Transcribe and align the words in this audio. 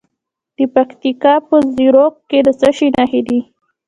د 0.57 0.59
پکتیکا 0.75 1.33
په 1.47 1.55
زیروک 1.75 2.15
کې 2.29 2.39
د 2.45 2.49
څه 2.59 2.69
شي 2.77 2.87
نښې 2.97 3.21
دي؟ 3.27 3.39